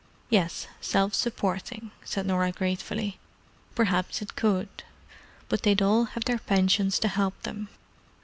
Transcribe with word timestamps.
"Yes, 0.31 0.65
self 0.81 1.13
supporting," 1.13 1.91
said 2.03 2.25
Norah 2.25 2.51
gratefully. 2.51 3.19
"Perhaps 3.75 4.19
it 4.19 4.35
could. 4.35 4.81
But 5.47 5.61
they'd 5.61 5.79
all 5.79 6.05
have 6.05 6.25
their 6.25 6.39
pensions 6.39 6.97
to 6.97 7.07
help 7.07 7.39
them." 7.43 7.69